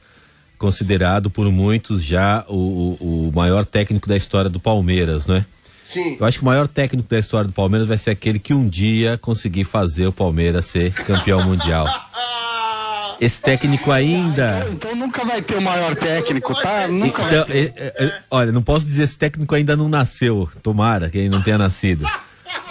[0.58, 2.54] considerado por muitos já o,
[3.00, 5.46] o- o maior técnico da história do Palmeiras, né?
[5.84, 6.18] Sim.
[6.20, 8.68] Eu acho que o maior técnico da história do Palmeiras vai ser aquele que um
[8.68, 11.86] dia conseguir fazer o Palmeiras ser campeão mundial.
[13.20, 14.66] Esse técnico ainda.
[14.70, 16.88] Então nunca vai ter o maior técnico, tá?
[16.88, 20.48] Nunca vai Então, é, é, é, olha, não posso dizer esse técnico ainda não nasceu.
[20.62, 22.06] Tomara que ele não tenha nascido.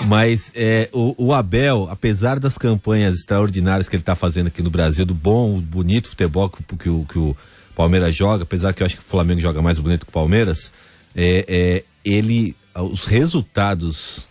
[0.05, 4.69] Mas é, o, o Abel, apesar das campanhas extraordinárias que ele está fazendo aqui no
[4.69, 7.37] Brasil, do bom, bonito futebol que, que o, que o
[7.75, 10.73] Palmeiras joga, apesar que eu acho que o Flamengo joga mais bonito que o Palmeiras,
[11.15, 14.27] é, é, ele, os resultados,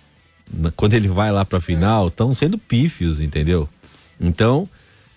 [0.75, 3.69] quando ele vai lá para a final, estão sendo pífios, entendeu?
[4.21, 4.69] Então,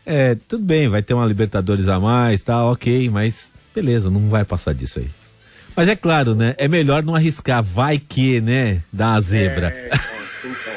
[0.05, 4.43] é, tudo bem, vai ter uma Libertadores a mais, tá, ok, mas beleza, não vai
[4.43, 5.09] passar disso aí.
[5.75, 6.53] Mas é claro, né?
[6.57, 8.83] É melhor não arriscar, vai que, né?
[8.91, 9.67] Dá uma zebra.
[9.69, 9.97] É, então,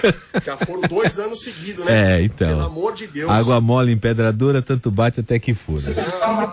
[0.05, 0.41] então.
[0.45, 2.19] Já foram dois anos seguidos, né?
[2.19, 2.49] É, então.
[2.49, 3.31] Pelo amor de Deus.
[3.31, 5.83] Água mole em pedra dura, tanto bate até que fura.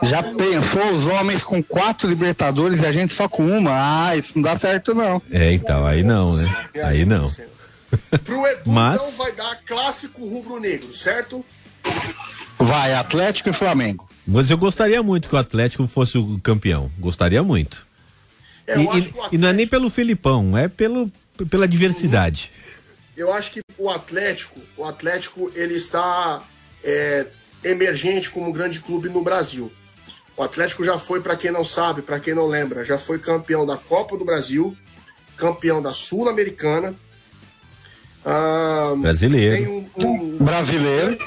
[0.03, 3.71] Já pensou os homens com quatro Libertadores e a gente só com uma?
[4.07, 5.21] Ah, isso não dá certo não.
[5.29, 6.67] É, então, aí não, né?
[6.83, 7.29] Aí não.
[8.23, 11.45] Pro Edu, Mas- então, vai dar clássico rubro-negro, certo?
[12.59, 14.07] Vai, Atlético e Flamengo.
[14.25, 16.91] Mas eu gostaria muito que o Atlético fosse o campeão.
[16.99, 17.85] Gostaria muito.
[18.67, 21.11] É, E, acho e- e não é nem Atlético- pelo Filipão, é pelo,
[21.49, 22.51] pela diversidade.
[23.17, 26.41] eu acho que o Atlético, o Atlético, ele está
[26.83, 27.27] é,
[27.63, 29.71] emergente como grande clube no Brasil.
[30.37, 33.65] O Atlético já foi, para quem não sabe, para quem não lembra, já foi campeão
[33.65, 34.75] da Copa do Brasil,
[35.37, 36.95] campeão da Sul-Americana.
[38.25, 39.55] Ah, Brasileiro.
[39.55, 41.17] Tem um, um Brasileiro.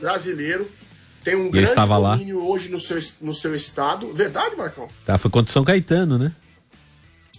[0.00, 0.70] brasileiro.
[1.24, 2.12] Tem um eu grande estava lá.
[2.12, 4.12] domínio hoje no seu, no seu estado.
[4.12, 4.88] Verdade, Marcão?
[5.06, 6.32] Tá, foi contra o São Caetano, né?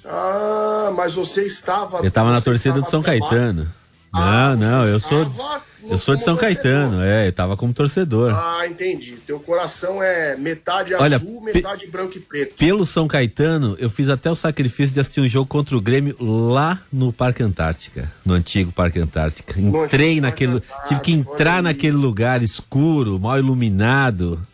[0.05, 1.99] Ah, mas você estava.
[2.03, 3.05] Eu tava na torcida estava do São lá.
[3.05, 3.73] Caetano.
[4.13, 7.05] Ah, Não, não, eu sou, estava eu sou de como São Caetano, torcedor.
[7.05, 8.33] é, eu tava como torcedor.
[8.33, 9.17] Ah, entendi.
[9.25, 12.55] Teu coração é metade Olha, azul, metade branco e preto.
[12.55, 16.15] Pelo São Caetano, eu fiz até o sacrifício de assistir um jogo contra o Grêmio
[16.19, 19.59] lá no Parque Antártica, no antigo Parque Antártica.
[19.59, 24.45] Entrei antigo naquele, tive que entrar naquele lugar escuro, mal iluminado.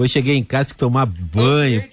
[0.00, 1.84] Depois cheguei em casa que tomar banho,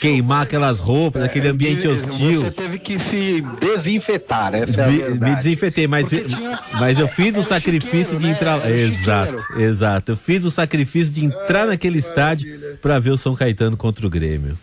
[0.00, 2.40] queimar aquelas roupas, aquele ambiente É, hostil.
[2.40, 5.30] Você teve que se desinfetar, essa é a Me, verdade.
[5.30, 8.32] me desinfetei, mas, tinha- mas eu fiz o sacrifício chiqueiro, de né?
[8.32, 8.60] entrar.
[8.62, 9.60] O Exato, chiqueiro.
[9.62, 10.12] exato.
[10.12, 14.08] Eu fiz o sacrifício de entrar naquele estádio para ver o São Caetano contra o
[14.08, 14.58] Grêmio.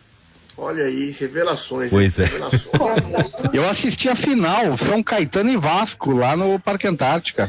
[0.57, 1.91] Olha aí, revelações.
[1.91, 2.23] Pois é.
[2.25, 2.71] Revelações.
[3.53, 7.47] Eu assisti a final, São Caetano e Vasco, lá no Parque Antártica.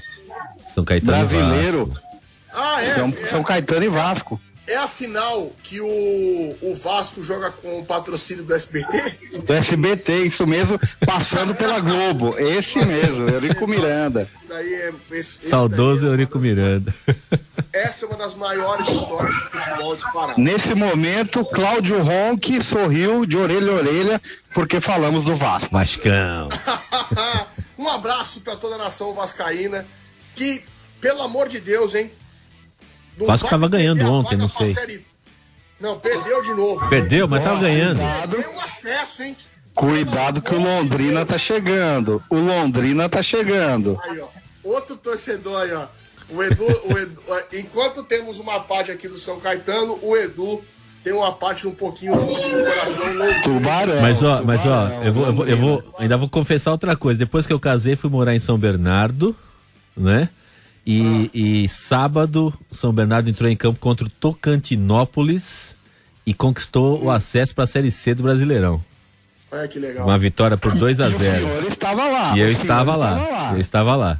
[0.74, 1.87] São Caetano e Brasileiro.
[1.87, 2.02] Vasco.
[2.52, 2.94] ah, é.
[2.96, 4.38] São, São Caetano e Vasco.
[4.68, 9.18] É a final que o, o Vasco joga com o patrocínio do SBT?
[9.42, 12.38] Do SBT, isso mesmo, passando pela Globo.
[12.38, 14.20] Esse mesmo, Eurico Miranda.
[14.20, 16.94] Isso daí é, esse- esse Saudoso daí é Eurico das- Miranda.
[17.72, 20.38] Essa é uma das maiores histórias do futebol disparado.
[20.40, 25.70] Nesse momento, Cláudio Ronque sorriu de orelha a orelha, porque falamos do Vasco.
[25.72, 26.48] Vascão.
[27.78, 29.87] um abraço para toda a nação vascaína
[30.35, 30.62] que,
[31.00, 32.11] pelo amor de Deus, hein?
[33.18, 34.74] Não Vasco vai tava ganhando ontem, não sei.
[34.74, 35.04] Série-
[35.81, 36.88] Não, perdeu de novo.
[36.88, 38.00] Perdeu, mas tava ganhando.
[38.28, 39.37] Perdeu acesso, hein?
[39.74, 42.22] Cuidado que o Londrina tá chegando.
[42.28, 43.98] O Londrina tá chegando.
[44.04, 44.26] Aí, ó.
[44.64, 45.87] Outro torcedor aí, ó.
[46.31, 47.22] O Edu, o Edu,
[47.54, 50.62] enquanto temos uma página aqui do São Caetano, o Edu
[51.04, 53.40] tem uma parte um pouquinho do coração louco.
[53.42, 54.02] Tubarão.
[54.02, 56.96] Mas ó, tubarão, mas ó, eu vou, eu vou, eu vou, ainda vou confessar outra
[56.96, 57.18] coisa.
[57.18, 59.35] Depois que eu casei, fui morar em São Bernardo,
[59.96, 60.28] né?
[60.90, 65.77] E, e sábado, São Bernardo entrou em campo contra o Tocantinópolis
[66.24, 68.83] e conquistou o acesso para a Série C do Brasileirão.
[69.51, 70.07] Olha que legal.
[70.07, 72.35] Uma vitória por 2 a E o 0 senhor estava lá.
[72.35, 73.53] E eu o senhor estava lá.
[73.53, 74.18] Eu estava lá.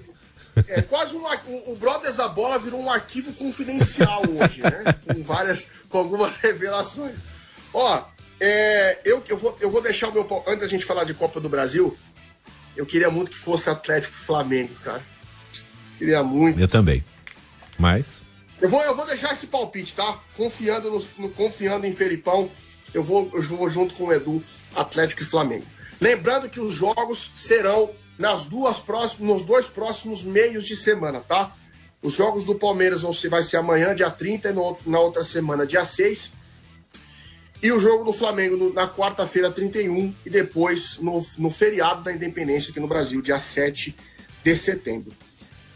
[0.67, 1.23] É quase um.
[1.73, 4.95] O, Brothers da Bola virou um arquivo confidencial hoje, né?
[5.11, 5.67] Com várias.
[5.89, 7.21] com algumas revelações.
[7.73, 8.05] Ó,
[8.39, 10.27] é, eu, eu, vou, eu vou deixar o meu.
[10.47, 11.97] Antes da gente falar de Copa do Brasil,
[12.77, 15.03] eu queria muito que fosse Atlético Flamengo, cara.
[15.99, 16.59] Queria muito.
[16.61, 17.05] Eu também.
[17.79, 18.23] Mas
[18.61, 20.21] Eu vou, eu vou deixar esse palpite, tá?
[20.37, 22.51] Confiando, no, no- confiando em Felipão,
[22.93, 24.43] eu vou, eu vou junto com o Edu,
[24.75, 25.65] Atlético e Flamengo.
[26.01, 31.55] Lembrando que os jogos serão nas duas próximas, nos dois próximos meios de semana, tá?
[32.03, 35.23] Os jogos do Palmeiras vão ser, vai ser amanhã, dia 30, e no, na outra
[35.23, 36.33] semana, dia 6.
[37.63, 42.13] E o jogo do Flamengo no- na quarta-feira, 31, e depois no, no feriado da
[42.13, 43.97] Independência aqui no Brasil, dia 7
[44.45, 45.13] de setembro.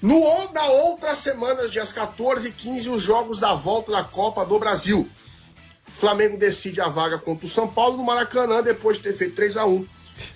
[0.02, 4.58] No, na outra semana, dias 14 e 15, os jogos da volta da Copa do
[4.58, 5.08] Brasil.
[5.86, 9.36] O Flamengo decide a vaga contra o São Paulo no Maracanã, depois de ter feito
[9.36, 9.86] 3 a 1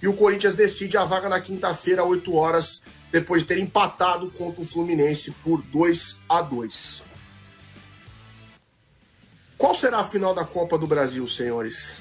[0.00, 4.61] E o Corinthians decide a vaga na quinta-feira, 8 horas, depois de ter empatado contra
[4.62, 7.02] o Fluminense por 2 a 2
[9.59, 11.96] Qual será a final da Copa do Brasil, senhores?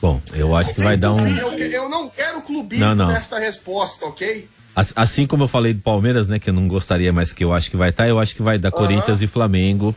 [0.00, 3.08] bom, eu acho que vai dar um Eu, eu não quero clubismo Não, não.
[3.08, 4.48] nessa resposta, ok?
[4.74, 7.52] As- Assim como eu falei do Palmeiras, né, que eu não gostaria, mas que eu
[7.52, 9.94] acho que vai estar, eu acho que vai dar Corinthians e Flamengo.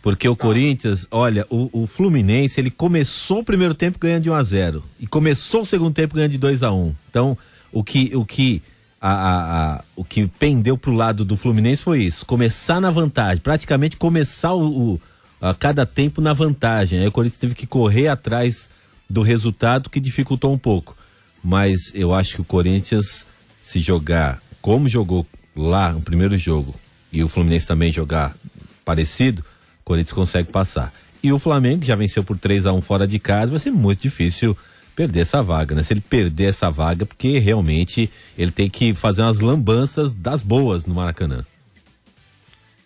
[0.00, 4.34] Porque o Corinthians, olha, o, o Fluminense, ele começou o primeiro tempo ganhando de 1
[4.34, 7.36] a 0 e começou o segundo tempo ganhando de 2 a 1 Então,
[7.72, 8.62] o que o que
[9.00, 13.42] a, a- a- o que pendeu pro lado do Fluminense foi isso, começar na vantagem,
[13.42, 15.00] praticamente começar o, o-
[15.40, 17.00] a cada tempo na vantagem.
[17.00, 18.68] Aí o Corinthians teve que correr atrás
[19.10, 20.96] do resultado que dificultou um pouco.
[21.42, 23.26] Mas eu acho que o Corinthians
[23.68, 26.74] se jogar como jogou lá no primeiro jogo
[27.12, 28.34] e o Fluminense também jogar
[28.82, 29.44] parecido,
[29.80, 30.90] o Corinthians consegue passar.
[31.22, 33.70] E o Flamengo, que já venceu por 3 a 1 fora de casa, vai ser
[33.70, 34.56] muito difícil
[34.96, 35.82] perder essa vaga, né?
[35.82, 40.86] Se ele perder essa vaga, porque realmente ele tem que fazer umas lambanças das boas
[40.86, 41.44] no Maracanã.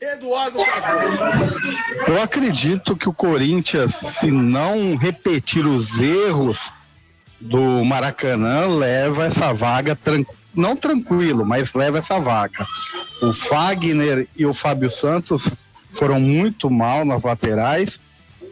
[0.00, 0.58] Eduardo.
[2.08, 6.72] Eu acredito que o Corinthians, se não repetir os erros
[7.40, 12.66] do Maracanã, leva essa vaga, tran- não tranquilo, mas leva essa vaga.
[13.22, 15.48] O Fagner e o Fábio Santos
[15.92, 18.00] foram muito mal nas laterais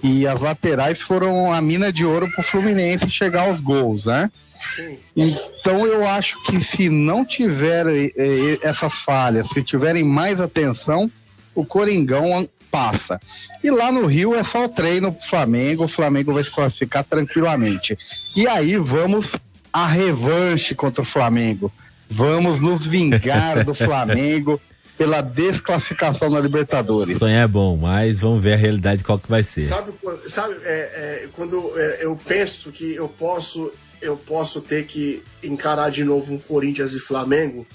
[0.03, 4.31] e as laterais foram a mina de ouro para o Fluminense chegar aos gols, né?
[4.75, 4.99] Sim.
[5.17, 11.11] Então eu acho que se não tiver eh, eh, essas falhas, se tiverem mais atenção,
[11.55, 13.21] o Coringão passa.
[13.63, 17.05] E lá no Rio é só o treino pro Flamengo, o Flamengo vai se classificar
[17.05, 17.99] tranquilamente.
[18.37, 19.35] E aí vamos
[19.73, 21.73] à revanche contra o Flamengo.
[22.11, 24.61] Vamos nos vingar do Flamengo
[24.99, 27.19] pela desclassificação na Libertadores.
[27.19, 29.69] Sonhar é bom, mas vamos ver a realidade qual que vai ser.
[29.69, 34.85] Sabe, quando- sabe é, é, quando é, eu penso que eu posso, eu posso ter
[34.87, 37.67] que encarar de novo um Corinthians e Flamengo?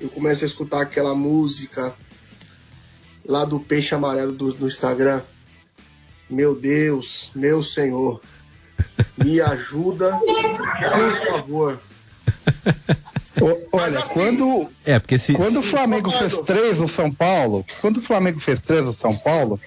[0.00, 1.94] Eu começo a escutar aquela música
[3.26, 5.22] lá do Peixe Amarelo do, do Instagram.
[6.28, 8.20] Meu Deus, meu Senhor,
[9.16, 11.80] me ajuda, por favor.
[13.40, 15.34] O- olha, assim, quando É, porque se.
[15.34, 16.30] Quando o Flamengo Concordo.
[16.30, 19.60] fez três no São Paulo, quando o Flamengo fez três no São Paulo,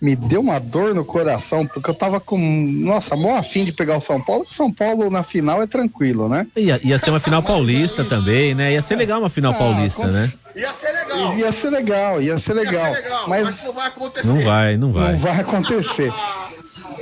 [0.00, 3.98] me deu uma dor no coração, porque eu tava com, nossa, mó afim de pegar
[3.98, 6.46] o São Paulo, porque o São Paulo na final é tranquilo, né?
[6.56, 8.72] Ia, ia ser uma final paulista também, né?
[8.72, 10.32] Ia ser legal uma final Ah, paulista, com- né?
[10.56, 11.36] Ia ser legal.
[11.38, 12.94] Ia ser legal, ia ser Ia legal.
[12.94, 14.26] ser legal, mas mas não vai acontecer.
[14.26, 15.12] Não vai, não vai.
[15.12, 16.12] não vai acontecer.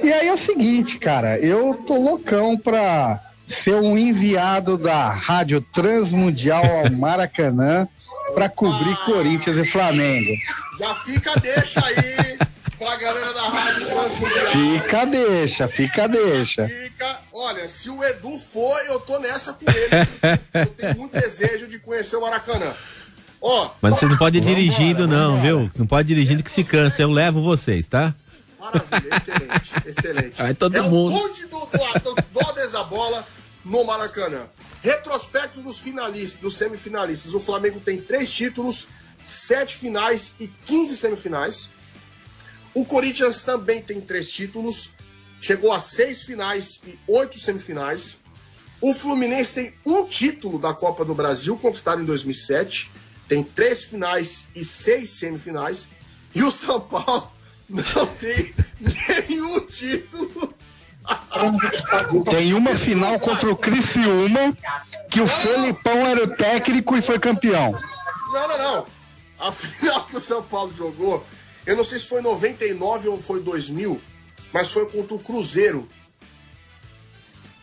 [0.03, 5.61] E aí é o seguinte, cara, eu tô loucão pra ser um enviado da Rádio
[5.61, 7.89] Transmundial ao Maracanã
[8.35, 10.31] pra cobrir Corinthians e Flamengo.
[10.79, 12.39] Já fica, deixa aí
[12.79, 14.47] pra galera da Rádio Transmundial.
[14.47, 16.69] Fica, deixa, fica, deixa.
[16.69, 17.21] Fica.
[17.33, 20.39] Olha, se o Edu for, eu tô nessa com ele.
[20.55, 22.73] Eu tenho muito desejo de conhecer o Maracanã.
[23.41, 25.43] Ó, Mas você não pode ir dirigindo, não, vambora.
[25.43, 25.71] viu?
[25.77, 27.03] Não pode ir dirigindo que se cansa.
[27.03, 28.15] Eu levo vocês, tá?
[28.59, 30.43] maravilha, excelente, excelente.
[30.43, 31.15] Vai todo é mundo.
[31.15, 33.25] o bonde do, do, do Brothers da Bola
[33.69, 34.49] no Maracanã.
[34.83, 37.35] Retrospecto dos finalistas, dos semifinalistas.
[37.35, 38.89] O Flamengo tem três títulos,
[39.25, 41.71] sete finais e 15 semifinais.
[42.75, 44.93] O Corinthians também tem três títulos,
[45.41, 48.19] chegou a seis finais e oito semifinais.
[48.81, 52.91] O Fluminense tem um título da Copa do Brasil, conquistado em 2007.
[53.29, 55.89] Tem três finais e seis semifinais.
[56.35, 57.31] E o São Paulo
[57.69, 58.55] não tem
[59.29, 60.55] nenhum título.
[62.31, 64.57] Tem uma final contra o Criciúma,
[65.11, 67.73] que o Felipão era o técnico e foi campeão.
[68.33, 68.87] Não, não, não.
[69.39, 71.25] A final que o São Paulo jogou,
[71.65, 74.01] eu não sei se foi 99 ou foi 2000,
[74.53, 75.89] mas foi contra o Cruzeiro.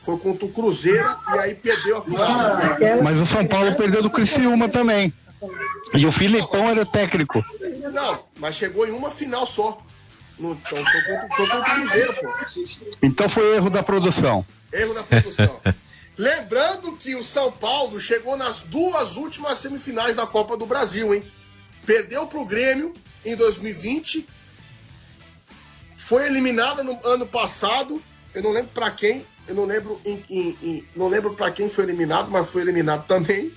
[0.01, 2.37] Foi contra o Cruzeiro e aí perdeu a final.
[3.03, 5.11] Mas o São Paulo perdeu do Criciúma também.
[5.93, 7.43] E o Filipão era o técnico.
[7.91, 9.77] Não, mas chegou em uma final só.
[10.37, 12.33] Então foi contra, foi contra o Cruzeiro, pô.
[13.01, 14.45] Então foi erro da produção.
[14.71, 15.61] Erro da produção.
[16.17, 21.23] Lembrando que o São Paulo chegou nas duas últimas semifinais da Copa do Brasil, hein?
[21.85, 24.25] Perdeu pro Grêmio em 2020.
[25.97, 28.01] Foi eliminada no ano passado.
[28.33, 29.25] Eu não lembro para quem.
[29.47, 33.05] Eu não lembro em, em, em não lembro para quem foi eliminado, mas foi eliminado
[33.05, 33.51] também.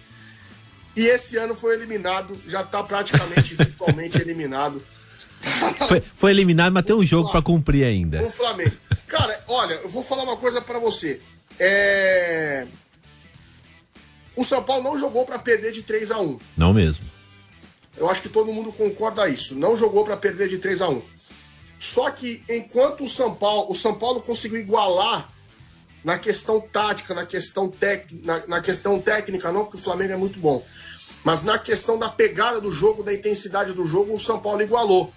[0.97, 4.83] E esse ano foi eliminado, já tá praticamente virtualmente eliminado.
[5.86, 8.22] Foi, foi, eliminado, mas tem um jogo para cumprir ainda.
[8.22, 8.72] O Flamengo.
[9.07, 11.20] Cara, olha, eu vou falar uma coisa para você.
[11.59, 12.66] É...
[14.36, 17.05] O São Paulo não jogou para perder de 3 a 1 Não mesmo.
[17.97, 19.57] Eu acho que todo mundo concorda isso.
[19.57, 21.03] Não jogou para perder de 3 a 1
[21.78, 25.28] Só que enquanto o São Paulo, o São Paulo conseguiu igualar
[26.05, 30.16] na questão tática, na questão, tec, na, na questão técnica, não, porque o Flamengo é
[30.16, 30.64] muito bom.
[31.24, 35.12] Mas na questão da pegada do jogo, da intensidade do jogo, o São Paulo igualou.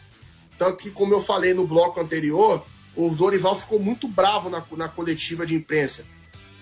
[0.61, 2.63] Tanto que, como eu falei no bloco anterior,
[2.95, 6.05] o Dorival ficou muito bravo na, na coletiva de imprensa.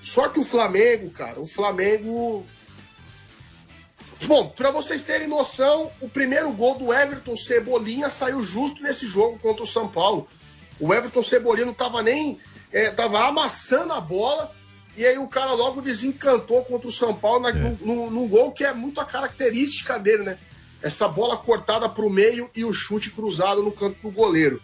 [0.02, 2.46] Só que o Flamengo, cara, o Flamengo.
[4.24, 9.38] Bom, para vocês terem noção, o primeiro gol do Everton Cebolinha saiu justo nesse jogo
[9.38, 10.30] contra o São Paulo.
[10.80, 12.40] O Everton Cebolinha não tava nem.
[12.72, 14.56] É, tava amassando a bola
[14.96, 17.76] e aí o cara logo desencantou contra o São Paulo na, é.
[17.82, 20.40] num, num gol que é muito a característica dele, né?
[20.82, 24.62] Essa bola cortada para o meio e o chute cruzado no canto do goleiro.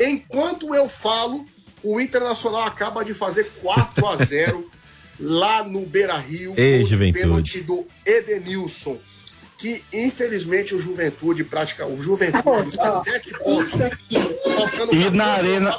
[0.00, 1.44] Enquanto eu falo,
[1.82, 4.70] o Internacional acaba de fazer 4 a 0
[5.20, 8.98] lá no Beira Rio, Ei, o pênalti do Edenilson
[9.62, 13.78] que infelizmente o Juventude pratica o Juventude está sete pontos.
[14.90, 15.70] E na arena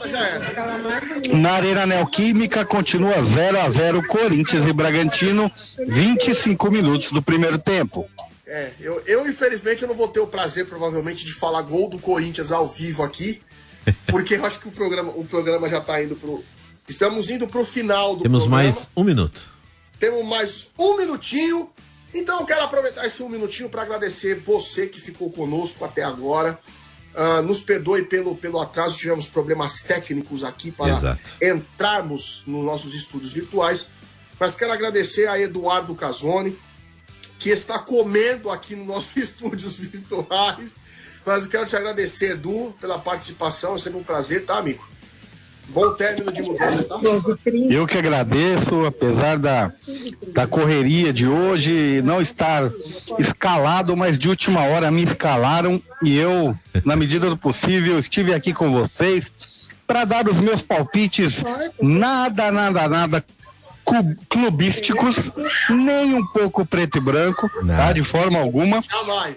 [1.33, 5.51] na arena Neoquímica continua 0 a 0 Corinthians e Bragantino,
[5.85, 8.07] 25 minutos do primeiro tempo.
[8.53, 11.97] É, eu, eu infelizmente eu não vou ter o prazer provavelmente de falar gol do
[11.97, 13.41] Corinthians ao vivo aqui,
[14.05, 16.43] porque eu acho que o programa o programa já está indo pro
[16.87, 18.63] estamos indo pro final do Temos programa.
[18.63, 19.49] mais um minuto.
[19.99, 21.67] Temos mais um minutinho
[22.13, 26.59] então eu quero aproveitar esse um minutinho para agradecer você que ficou conosco até agora.
[27.15, 31.21] Uh, nos perdoe pelo, pelo atraso, tivemos problemas técnicos aqui para Exato.
[31.41, 33.89] entrarmos nos nossos estúdios virtuais.
[34.39, 36.57] Mas quero agradecer a Eduardo Casoni,
[37.43, 40.75] que está comendo aqui nos nossos estúdios virtuais.
[41.25, 43.75] Mas eu quero te agradecer, Edu, pela participação.
[43.75, 44.87] É sempre um prazer, tá, amigo?
[45.69, 46.99] Bom término de mudança, tá?
[47.69, 49.73] Eu que agradeço, apesar da,
[50.33, 52.71] da correria de hoje, não estar
[53.17, 58.53] escalado, mas de última hora me escalaram e eu, na medida do possível, estive aqui
[58.53, 61.43] com vocês para dar os meus palpites,
[61.81, 63.25] nada, nada, nada
[64.29, 65.31] clubísticos,
[65.69, 67.93] nem um pouco preto e branco, tá?
[67.93, 68.81] De forma alguma.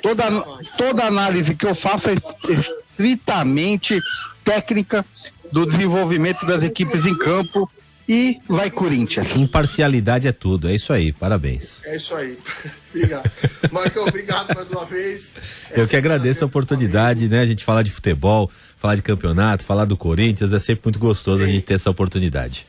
[0.03, 0.31] Toda,
[0.77, 2.15] toda análise que eu faço é
[2.49, 4.01] estritamente
[4.45, 5.05] técnica
[5.53, 7.71] do desenvolvimento das equipes em campo
[8.09, 9.35] e vai Corinthians.
[9.35, 11.81] Imparcialidade é tudo, é isso aí, parabéns.
[11.85, 12.39] É isso aí.
[12.95, 13.31] obrigado.
[13.73, 15.39] Marcão, obrigado mais uma vez.
[15.71, 17.41] É Eu que agradeço a oportunidade, né?
[17.41, 21.39] A gente falar de futebol, falar de campeonato, falar do Corinthians, é sempre muito gostoso
[21.39, 21.45] Sim.
[21.45, 22.67] a gente ter essa oportunidade.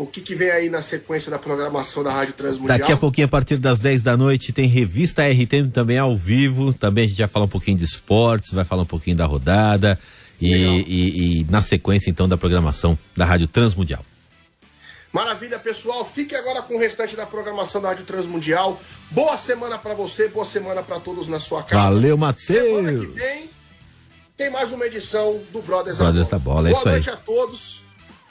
[0.00, 2.78] O que, que, vem aí na sequência da programação da Rádio Transmundial?
[2.78, 6.72] Daqui a pouquinho, a partir das 10 da noite, tem revista RTM também ao vivo.
[6.72, 10.00] Também a gente vai falar um pouquinho de esportes, vai falar um pouquinho da rodada.
[10.40, 14.02] E, e, e, na sequência, então, da programação da Rádio Transmundial.
[15.12, 16.02] Maravilha, pessoal.
[16.02, 18.80] Fique agora com o restante da programação da Rádio Transmundial.
[19.10, 21.92] Boa semana para você, boa semana para todos na sua casa.
[21.92, 22.46] Valeu, Matheus.
[22.46, 23.50] Semana que vem
[24.34, 26.70] tem mais uma edição do Brothers, Brothers da Bola.
[26.70, 26.80] Da Bola.
[26.80, 27.84] É boa noite a todos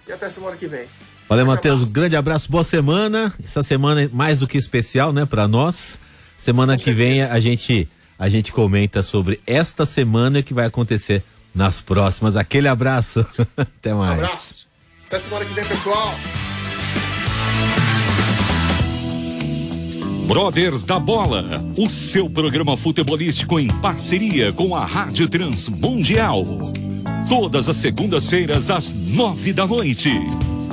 [0.08, 0.88] e até semana que vem.
[1.30, 1.82] Valeu, Matheus.
[1.82, 3.32] Um grande abraço, boa semana.
[3.44, 6.00] Essa semana é mais do que especial, né, para nós.
[6.36, 7.08] Semana com que certeza.
[7.08, 11.24] vem a gente a gente comenta sobre esta semana que vai acontecer
[11.54, 12.36] nas próximas.
[12.36, 13.24] Aquele abraço.
[13.56, 14.20] Até mais.
[14.20, 14.68] Um abraço.
[15.06, 16.16] Até semana que vem, pessoal.
[20.26, 21.46] Brothers da Bola,
[21.78, 26.44] o seu programa futebolístico em parceria com a Rádio Transmundial.
[27.28, 30.12] Todas as segundas-feiras às nove da noite.